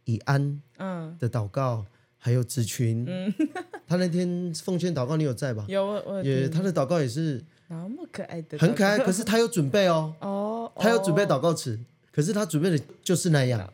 [0.05, 1.85] 以安嗯，的祷告，
[2.17, 3.05] 还有子群，
[3.87, 5.65] 他那天奉献祷告，你有在吧？
[5.67, 11.79] 有我我有也他的祷告也是那么可爱的，很可爱，可是他有准备 哦，哦，他有准备祷告词，
[12.11, 13.71] 可是他准备的就是那样。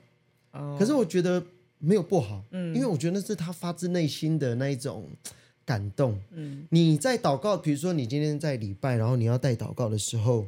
[0.52, 1.42] 哦，可是我觉得
[1.78, 2.76] 没有不好，嗯。
[2.76, 5.08] 因为我觉得那是他发自内心的那一种
[5.64, 6.20] 感动。
[6.32, 6.68] 嗯。
[6.72, 10.48] 你在祷告，比如说你今天在礼拜，然后你要带祷告的时候，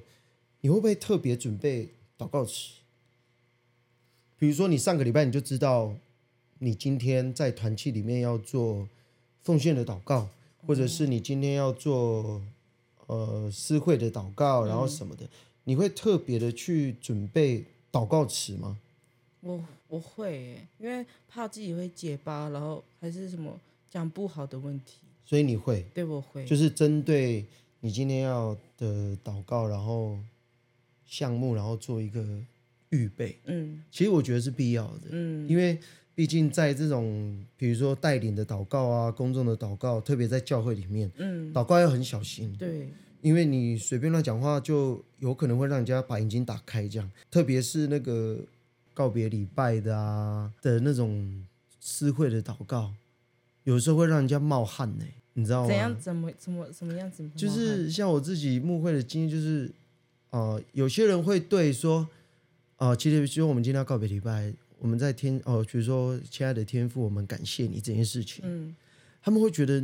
[0.60, 1.90] 你会不会特别准备
[2.22, 2.74] 祷告词？
[4.38, 5.96] 比如说你上个礼拜你就知道，
[6.60, 8.88] 你今天在团契里面要做
[9.42, 10.30] 奉献的祷告，
[10.68, 12.42] 或者是你今天要做
[13.08, 15.28] 呃私会的祷告，然后什么的，
[15.64, 18.78] 你会特别的去准备祷告词吗？
[19.40, 25.84] 我我会，因为怕自己会结巴，然后还是什么讲不好的问题，所以你会。
[25.96, 27.44] 对我会，就是针对
[27.80, 30.20] 你今天要的祷告，然后
[31.12, 32.26] 项目，然后做一个
[32.90, 33.38] 预备。
[33.46, 35.78] 嗯其实我觉得是必要的，嗯因为
[36.16, 42.90] 毕竟在这种比如说带领的祷告啊、公众的祷告，特别在教会里面，嗯，祷告要很小心，对，
[43.22, 46.88] 因为你随便乱讲话，就有可能会让人家把眼睛打开。
[46.88, 48.40] 这样，特别是那个
[48.94, 51.46] 告别礼拜的啊的那种
[51.80, 52.94] 私会的祷告，
[53.64, 55.68] 有时候会让人家冒汗呢、你知道吗？
[55.68, 57.28] 怎样怎么怎么什么样子？
[57.36, 59.72] 就是像我自己幕会的经验，就是
[60.32, 62.08] 呃，有些人会对说，
[62.76, 68.76] 啊，其实其实我们今天要告别礼拜，我们在天哦，比如说亲爱的天父，我们感谢你这件事情，嗯
[69.22, 69.84] 他们会觉得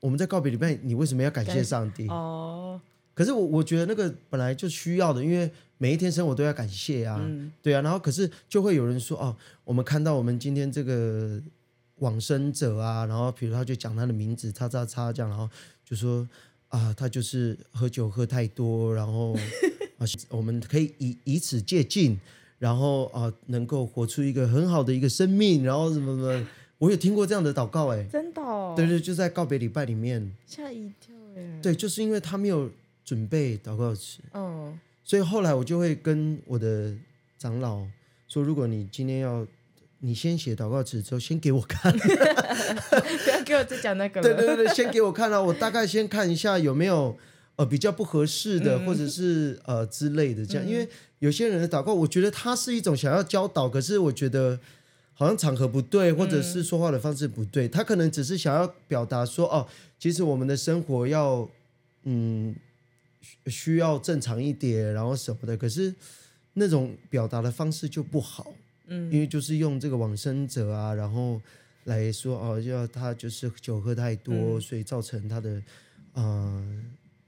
[0.00, 2.06] 我们在告别礼拜，你为什么要感谢上帝？
[2.08, 2.78] 哦，
[3.14, 7.80] 可是我我觉得那个本来就需要的，因为每一天生活都要感谢啊，嗯对啊。
[7.80, 11.40] 然后可是就会有人说哦，我们看到我们今天这个
[12.00, 15.48] 往生者啊，然后比如他就讲他的名字，叉叉叉这样，然后
[15.84, 16.28] 就说
[16.68, 19.34] 啊，他就是喝酒喝太多，然后
[19.98, 22.18] 啊，我们可以以以此借鉴，
[22.58, 26.46] 然后啊，能够活出一个很好的一个生命，然后什么什么。
[26.78, 32.68] 我有听过这样的祷告，哎，真的、哦，对对，就在告别礼拜里面，吓一跳耶。，对，就是因为他没有
[33.04, 36.92] 准备祷告词，嗯，所以后来我就会跟我的
[37.38, 37.86] 长老
[38.28, 39.46] 说，如果你今天要，
[40.00, 44.26] 你先写祷告词之后，先给我看， 不要给我再讲那个了。
[44.34, 47.16] 对对对对，先给我看啊，我大概先看一下有没有
[47.56, 50.88] 呃比较不合适的，或者是呃之类的这样，因为
[51.18, 54.60] 有些人的祷告，我觉得他是一种想要教导，可是我觉得。
[55.16, 59.64] 好像场合不对，或者是说话的方式不对，他可能只是想要表达说，哦，
[59.96, 61.48] 其实我们的生活要，
[62.02, 62.52] 嗯，
[63.46, 65.56] 需需要正常一点，然后什么的。
[65.56, 65.94] 可是
[66.54, 68.52] 那种表达的方式就不好，
[68.88, 71.40] 嗯，因为就是用这个往生者啊，然后
[71.84, 75.62] 来说哦，要他就是酒喝太多，所以造成他的
[76.14, 76.82] 呃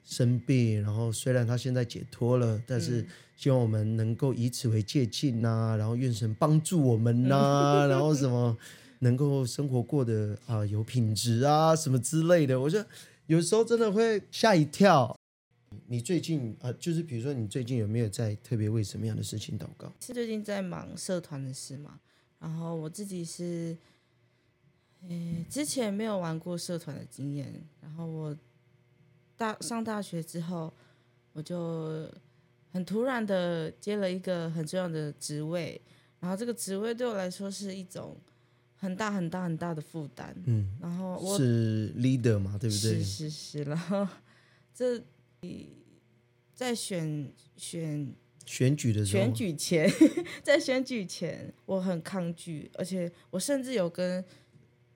[0.07, 0.81] 生病。
[0.83, 3.05] 然后虽然他现在解脱了，但是
[3.37, 8.57] 希望我们能够以此为借鉴呐、然后愿神帮助我们呐、 然后什么
[9.01, 12.59] 能够生活过得啊、有品质啊，什么之类的。
[12.59, 12.87] 我觉得
[13.27, 15.15] 有时候真的会吓一跳。
[15.89, 19.93] 你最近啊、就是比如说你最近有没有在特别为什么样的事情祷告？
[20.01, 22.01] 是最近在忙社团的事嘛，
[22.41, 23.77] 然后我自己是，
[25.09, 28.35] 诶，之前没有玩过社团的经验，然后我
[29.37, 30.73] 大上大学之后，
[31.33, 32.09] 我就
[32.73, 35.81] 很突然的接了一个很重要的职位，
[36.21, 38.17] 然后这个职位对我来说是一种
[38.77, 43.05] 很大很大很大的负担，嗯，然后我是 leader 嘛，对不对是？
[43.05, 44.07] 是是，然后
[44.75, 45.03] 这
[46.55, 48.15] 在选选
[48.47, 49.91] 选举的时候，选举前，
[50.43, 54.25] 在选举前，我很抗拒，而且我甚至有跟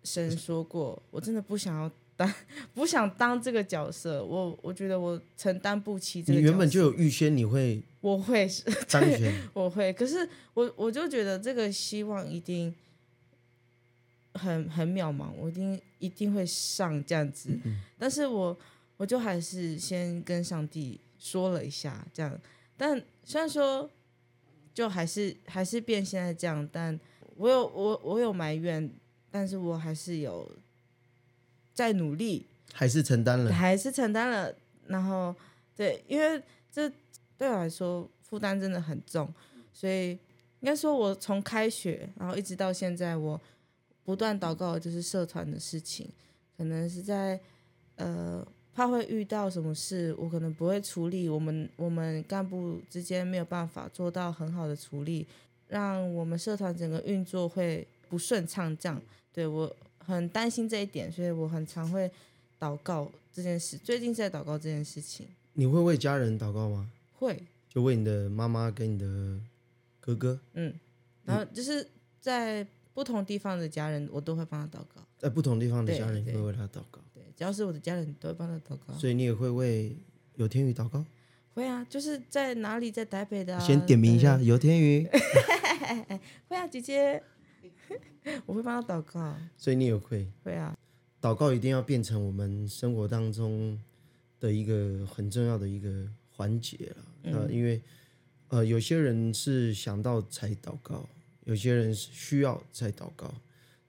[0.04, 2.34] 神说过，我真的不想要当，
[2.74, 4.22] 不想当这个角色。
[4.22, 6.38] 我我觉得我承担不起这个。
[6.38, 12.74] 你原本就有预先你会我会是，当选，我会，可是我我就觉得这个希望一定
[14.34, 17.58] 很很渺茫，我一定一定会上这样子。
[17.98, 18.58] 但是我
[18.98, 22.38] 我就还是先跟上帝说了一下，这样。
[22.76, 23.88] 但虽然说
[24.74, 27.00] 就还是还是变现在这样，但
[27.36, 28.90] 我有我我有埋怨，
[29.30, 30.50] 但是我还是有
[31.80, 33.50] 在努力，还是承担了？
[33.50, 34.54] 还是承担了。
[34.86, 35.34] 然后
[35.74, 36.86] 对，因为这
[37.38, 39.32] 对我来说负担真的很重，
[39.72, 43.40] 所以应该说，我从开学然后一直到现在，我
[44.04, 46.06] 不断祷告的就是社团的事情，
[46.58, 47.40] 可能是在
[47.96, 55.26] 呃怕会遇到什么事，我可能不会处理，我们我们干部之间没有办法做到很好的处理，
[55.68, 59.00] 让我们社团整个运作会不顺畅，这样。
[59.32, 59.74] 对我
[60.10, 62.10] 很担心这一点，所以我很常会
[62.58, 63.78] 祷告这件事。
[63.78, 66.90] 最近是在祷告这件事情，你会为家人祷告吗？
[67.18, 69.40] 会，就为你的妈妈跟你的
[70.00, 70.74] 哥哥，嗯，
[71.24, 71.86] 然后就是
[72.20, 75.02] 在不同地方的家人，我都会帮他祷告。
[75.18, 78.94] 在不同地方的家人，会为他祷告，对，只要是我的家人，都会帮他祷告。
[78.94, 79.94] 所以你也会为
[80.36, 81.04] 有天宇祷告。
[81.52, 83.60] 会啊，就是在哪里，在台北的、啊。
[83.60, 85.06] 先点名一下对有天宇，
[86.48, 87.22] 会啊，姐姐，
[88.46, 89.36] 我会帮他祷告。
[89.56, 90.76] 所以你也会会啊，
[91.20, 93.78] 祷告，一定要变成我们生活当中
[94.38, 97.32] 的一个很重要的一个环节了。
[97.32, 97.80] 呃，因为
[98.48, 101.08] 呃，有些人是想到才祷告，
[101.44, 103.32] 有些人是需要才祷告，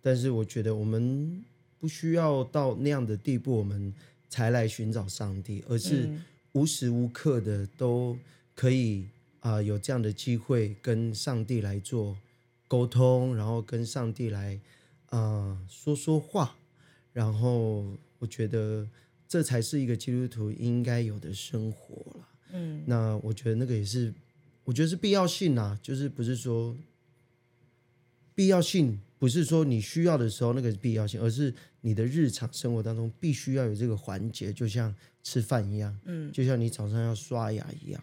[0.02, 1.44] 但是我觉得我们
[1.80, 3.94] 不需要到那样的地步，我们
[4.30, 8.18] 才来寻找上帝，而是嗯无时无刻的都
[8.54, 9.08] 可以
[9.40, 12.16] 啊、有这样的机会跟上帝来做
[12.71, 14.57] 沟通，然后跟上帝来
[15.07, 16.55] 啊、说说话，
[17.12, 18.88] 然后我觉得
[19.27, 22.29] 这才是一个基督徒应该有的生活了。
[22.53, 24.13] 嗯那我觉得那个也是，
[24.63, 26.74] 我觉得是必要性啊，就是不是说
[28.34, 38.01] 必要性，不是说你需要的时候那个是必要性，而是你的日常生活当中必须要有这个环节，就像吃饭一样，嗯就像你早上要刷牙一样，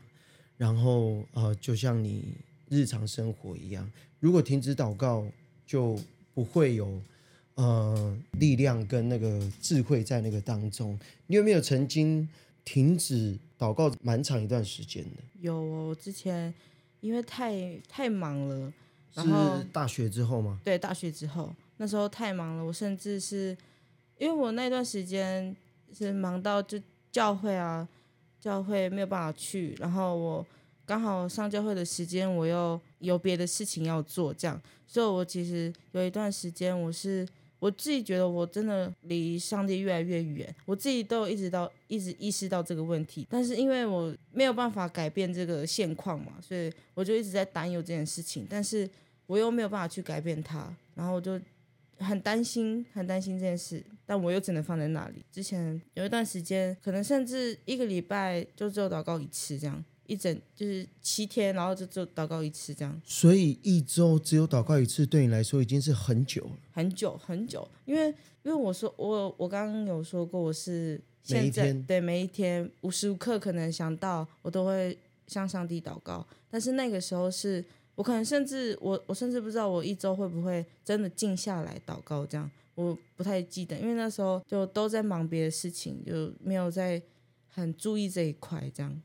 [0.58, 2.36] 然后呃，就像你
[2.68, 3.90] 日常生活一样，
[4.20, 5.26] 如果停止祷告，
[5.66, 5.98] 就
[6.34, 7.00] 不会有
[7.54, 10.98] 呃力量跟那个智慧在那个当中。
[11.26, 12.28] 你有没有曾经
[12.64, 15.22] 停止祷告蛮长一段时间的？
[15.40, 16.52] 有哦，我之前
[17.00, 18.72] 因为太太忙了，
[19.14, 20.60] 然后是大学之后吗？
[20.64, 23.56] 对大学之后，那时候太忙了，我甚至是
[24.18, 25.54] 因为我那段时间
[25.92, 26.80] 是忙到就
[27.12, 27.88] 教会啊，
[28.40, 30.46] 教会没有办法去，然后我
[30.84, 37.26] 刚好上教会的时间我又有别的事情要做，这样，所以我其实有一段时间我是
[37.58, 48.88] 我自己觉得我真的离上帝越来越远，我自己都一直到一直意识到这个问题，但是因为我没有办法改变这个现况嘛，所以我就一直在担忧这件事情，但是
[49.26, 51.40] 我又没有办法去改变它，然后我就
[51.98, 55.24] 很担心，很担心这件事，但我又只能放在那里。
[55.32, 66.52] 之前有一段时间，可能甚至一个礼拜就只有祷告一次，这样一整就是七天，然后就就祷告一次，这样所以一周只有祷告一次，对你来说已经是很久了。
[66.72, 67.68] 很久很久。
[67.84, 68.08] 因为
[68.42, 74.96] 因为我说我我刚刚有说过，我是现在每一天对每一天无时无刻可能想到，我都会
[75.26, 76.26] 向上帝祷告。
[76.50, 77.62] 但是那个时候是
[77.94, 87.02] 我可能甚至我我甚至不知道我一周会不会真的静下来祷告，这样我不太记得，因为那时候就都在忙别的事情，就没有在
[87.48, 89.02] 很注意这一块，这样。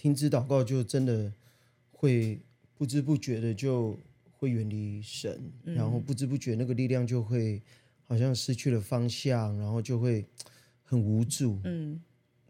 [0.00, 1.30] 停止祷告，就真的
[1.92, 2.40] 会
[2.78, 3.94] 不知不觉的就
[4.38, 7.60] 会远离神，然后不知不觉那个力量就会
[8.06, 10.24] 好像失去了方向，然后就会
[10.84, 11.58] 很无助。
[11.64, 12.00] 嗯，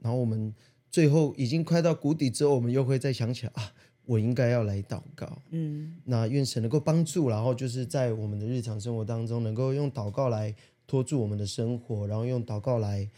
[0.01, 0.55] 然后我们
[0.93, 3.73] 最后已经快到谷底之后，我们又会再想起来啊，
[4.05, 5.43] 我应该要来祷告。
[5.51, 10.55] 嗯那愿神能够帮助，然后就是在我们的日常生活当中，能够用祷告来
[10.87, 13.11] 托住我们的生活，然后用祷告来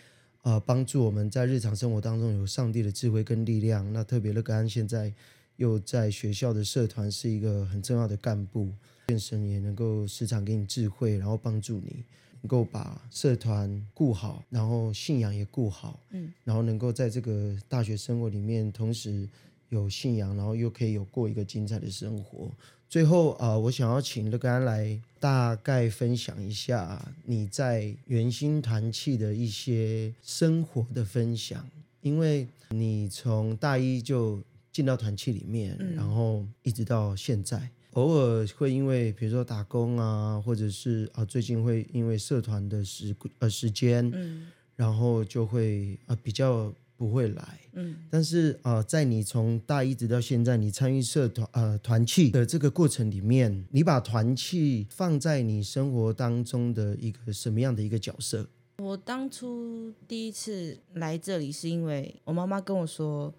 [0.43, 3.93] 呃帮助我们在日常生活当中有上帝的智慧跟力量。
[3.93, 5.13] 那特别乐格安现在
[5.57, 8.71] 又在学校的社团是一个很重要的干部，
[9.09, 12.05] 愿神也能够时常给你智慧，然后帮助你
[12.43, 19.29] 能够把社团顾好，然后信仰也顾好，嗯，然后能够在这个大学生活里面同时。
[19.69, 22.51] 有信仰，然后又可以有过一个精彩的生活。
[22.93, 31.67] 最后啊、呃我想要请乐安来大概分享一下你在圆心团契的一些生活的分享，
[32.03, 37.67] 因为你从大一就进到团契里面，然后一直到现在。
[37.95, 46.71] 偶尔会因为比如说打工啊，或者是啊最近会因为社团的时呃时间，嗯然后就会啊比较
[47.03, 47.97] 不会来，嗯。
[48.09, 58.49] 但是啊、呃在你从大一直到现在，你参与社团呃团契的这个过程里面，你把团契放在你生活当中的一个什么样的一个角色？
[58.79, 63.35] 我当初第一次来这里是因为我妈妈跟我说，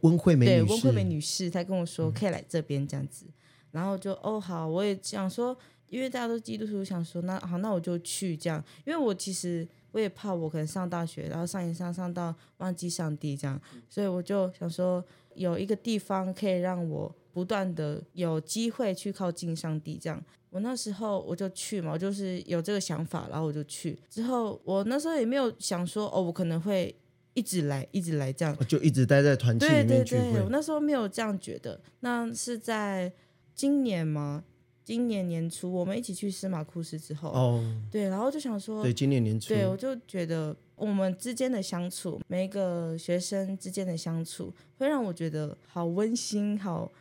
[0.00, 3.26] 温惠美对，女士，温惠美女士，她跟我说可以来这边这样子，
[3.72, 5.54] 然后就哦好，我也想说，
[5.90, 15.02] 因为大家都基督徒，想说那好，那我就去这样，因为我其实我也怕我可能上大学，然后上一上上到忘记上帝这样，所以我就想说
[15.34, 20.22] 有一个地方可以让我不断的有机会去靠近上帝这样。
[20.50, 23.98] 我那时候我就去嘛，我就是有这个想法，然后我就去。
[24.10, 26.94] 之后我那时候也没有想说哦，我可能会
[27.32, 28.54] 一直来，一直来这样。
[28.68, 30.50] 就一直待在团体对对里面聚对，我。
[30.50, 31.80] 那时候没有这样觉得。
[32.00, 33.10] 那是在
[33.54, 34.44] 今年吗？
[34.86, 46.92] 今年年初我们一起去司马库斯之后，哦，对，然后就想说，对，今年年初，对我就觉得我们之间的相处，每一个学生之间的相处，会让我觉得好温馨，好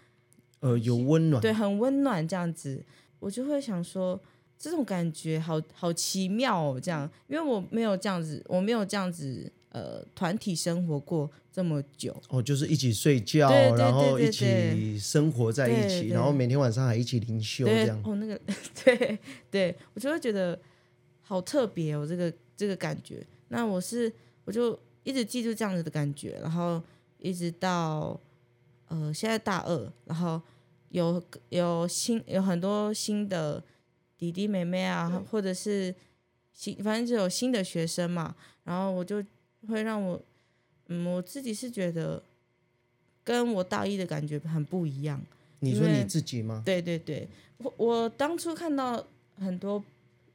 [0.61, 2.83] 呃，有温暖，对，很温暖这样子。
[3.19, 4.19] 我就会想说，
[4.57, 12.15] 这种感觉好好奇妙哦，这样，因为我没有这样子，我没有这样子呃团体生活过这么久。
[12.29, 18.01] 哦，就是一起睡觉，对对对对然后一起生活在一起，然后每天晚上还一起灵修这样。
[18.05, 18.39] 哦，那个
[18.85, 19.19] 对
[19.51, 20.57] 对，我就会觉得
[21.19, 23.21] 好特别哦，这个这个感觉。
[23.49, 24.11] 那我是
[24.45, 26.81] 我就一直记住这样子的感觉，然后
[27.19, 28.17] 一直到
[28.87, 30.41] 呃现在大二，然后
[30.89, 33.61] 有有新有很多新的
[34.17, 35.93] 弟弟妹妹啊，或者是
[36.53, 39.21] 新反正就有新的学生嘛，然后我就
[39.65, 40.21] 会让我
[40.87, 42.21] 嗯我自己是觉得
[43.23, 45.21] 跟我大一的感觉很不一样。
[45.59, 46.61] 你说你自己吗？
[46.65, 49.03] 对对对，我我当初看到
[49.37, 49.83] 很多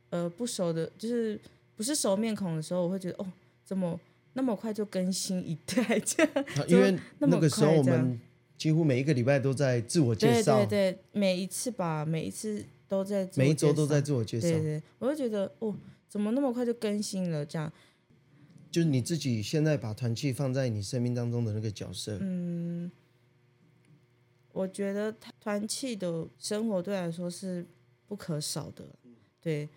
[0.08, 1.38] 呃不熟的，就是
[1.76, 3.26] 不是熟面孔的时候，我会觉得哦，
[3.64, 4.00] 怎么
[4.32, 6.32] 那么快就更新一代这样？
[6.56, 8.18] 啊因为那么那个时候我们
[8.56, 14.48] 几乎每一个礼拜都在自我介对绍，对对，每一次吧，每一次都在每一周都在自我介绍。
[14.48, 15.72] 对对，我就觉得哦，
[16.08, 17.70] 怎么那么快就更新了这样？
[18.70, 22.90] 就是你自己现在把团契放在你生命当中的那个角色，嗯，
[24.52, 27.66] 我觉得团团契的生活对我来说是
[28.06, 28.84] 不可少的，
[29.40, 29.68] 对，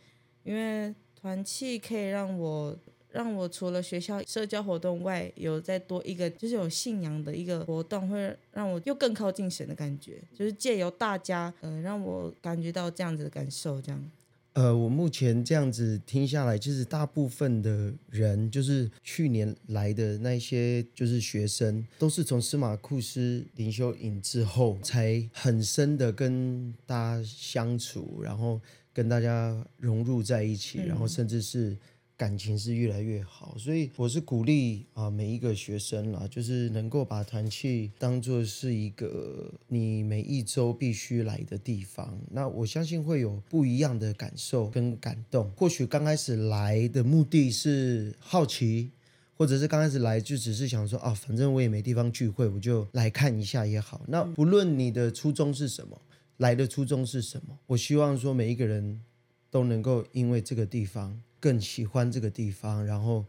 [0.44, 2.78] 因为团契可以让我
[3.10, 14.12] 让我除了学校社交活动外，有再多一个就是有信仰的一个活动，会让我又更靠近神的感觉，就是借由大家，呃，让我感觉到这样子的感受，这样。
[14.54, 28.62] 呃，我目前这样子听下来，其实大部分的人，就是去年来的那些就是学生，都是从司马库斯灵修营之后，才很深的跟大家相处，然后
[28.94, 31.78] 跟大家融入在一起，然后甚至是。
[32.24, 42.18] 感情是越来越好，所以我是鼓励啊每一个学生啦，就是能够把团契当做是一个你每一周必须来的地方。
[42.32, 45.52] 那我相信会有不一样的感受跟感动。
[45.52, 48.92] 或许刚开始来的目的是好奇，
[49.36, 54.00] 或者是刚开始来就只是想说啊，反正我也没地方聚会，我就来看一下也好。
[54.08, 56.00] 那不论你的初衷是什么，
[56.38, 59.02] 来的初衷是什么，我希望说每一个人
[59.52, 61.22] 都能够因为这个地方。
[61.44, 63.26] 更喜欢这个地方，然后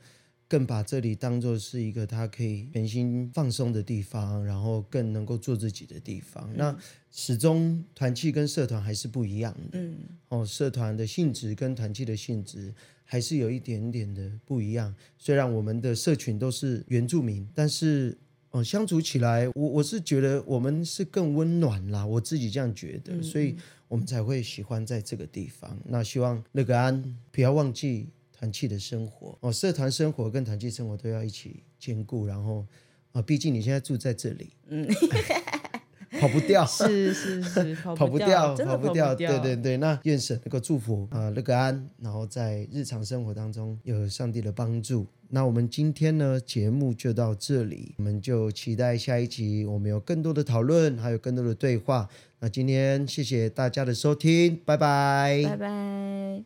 [0.46, 6.48] 更把这里当做是一个他可以全心放松的地方，然后更能够做自己的地方。
[6.54, 6.76] 那
[7.10, 9.96] 始终团契跟社团还是不一样的，嗯，
[10.28, 14.94] 哦，社团的性质跟团契的性质还是有一点点的不一样。
[15.18, 18.16] 虽然我们的社群都是原住民，但是
[18.50, 23.56] 哦，相处起来，我我是觉得我们是更温暖啦，我自己这样觉得，所以。
[23.94, 25.78] 我们才会喜欢在这个地方。
[25.84, 32.26] 那希望乐个安不要忘记团契的生活哦，社团生活跟团契生活都要一起兼顾。
[32.26, 32.66] 然后
[33.12, 34.84] 啊，毕竟你现在住在这里，嗯，
[36.24, 39.76] 跑不掉，是 是是， 跑不掉，跑不掉，对对对。
[39.76, 45.06] 那愿神能够祝福啊乐个安，然后在日常生活当中有上帝的帮助。
[45.28, 52.08] 那我们今天呢节目就到这里，我们就期待下一集，我们有更多的讨论，还有更多的对话。
[52.40, 56.44] 那今天谢谢大家的收听，拜拜，拜拜。